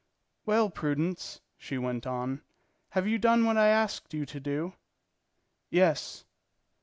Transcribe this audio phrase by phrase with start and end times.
[0.47, 2.41] "Well, Prudence," she went on,
[2.89, 4.73] "have you done what I asked you to do?"
[5.69, 6.25] "Yes.